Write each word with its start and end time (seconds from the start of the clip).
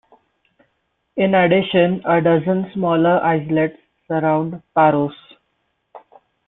In 1.15 1.35
addition 1.35 2.01
a 2.05 2.19
dozen 2.19 2.71
smaller 2.73 3.19
islets 3.23 3.77
surround 4.07 4.63
Paros. 4.73 5.13